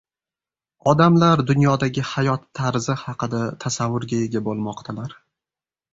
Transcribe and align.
Odamlar 0.91 1.43
dunyodagi 1.51 2.05
hayot 2.13 2.47
tarzi 2.61 2.97
haqida 3.03 3.43
tasavvurga 3.65 4.23
ega 4.29 4.43
bo‘lmoqdalar. 4.49 5.15